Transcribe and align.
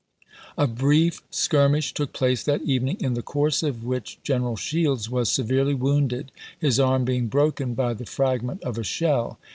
A 0.57 0.65
brief 0.65 1.21
skirmish 1.29 1.93
took 1.93 2.11
place 2.11 2.41
that 2.45 2.63
evening, 2.63 2.97
in 2.99 3.13
the 3.13 3.21
course 3.21 3.61
of 3.61 3.83
which 3.83 4.17
G 4.23 4.33
eneral 4.33 4.57
Shields 4.57 5.11
was 5.11 5.29
severely 5.29 5.75
wounded, 5.75 6.31
his 6.59 6.79
arm 6.79 7.05
being 7.05 7.27
broken 7.27 7.75
by 7.75 7.93
the 7.93 8.07
fragment 8.07 8.63
of 8.63 8.79
a 8.79 8.83
shell. 8.83 9.37